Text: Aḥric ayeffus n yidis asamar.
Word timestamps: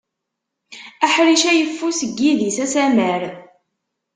Aḥric 1.05 1.41
ayeffus 1.51 1.99
n 2.03 2.09
yidis 2.19 2.57
asamar. 2.65 3.21